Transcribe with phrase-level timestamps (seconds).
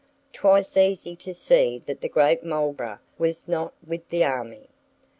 [0.33, 4.67] 'Twas easy to see that the great Marlborough was not with the army.